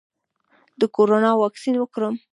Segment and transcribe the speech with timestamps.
[0.79, 2.15] د کرونا واکسین وکړم؟